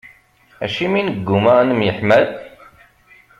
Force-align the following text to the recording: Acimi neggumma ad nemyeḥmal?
Acimi 0.65 0.99
neggumma 1.01 1.51
ad 1.61 1.65
nemyeḥmal? 1.69 2.25